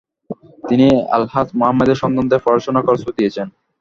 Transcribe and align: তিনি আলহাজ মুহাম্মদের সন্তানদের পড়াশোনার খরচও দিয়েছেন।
তিনি 0.63 0.85
আলহাজ 1.15 1.47
মুহাম্মদের 1.59 1.97
সন্তানদের 2.01 2.43
পড়াশোনার 2.45 2.85
খরচও 2.87 3.15
দিয়েছেন। 3.17 3.47